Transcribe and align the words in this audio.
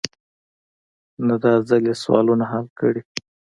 نه 1.27 1.35
داځل 1.43 1.83
يې 1.89 1.95
سوالونه 2.03 2.45
حل 2.51 2.65
کړي. 2.79 3.01